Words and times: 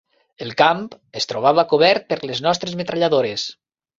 El 0.45 0.53
camp 0.61 0.79
es 1.19 1.29
trobava 1.33 1.67
cobert 1.75 2.09
per 2.13 2.19
les 2.31 2.43
nostres 2.47 2.75
metralladores 2.83 3.47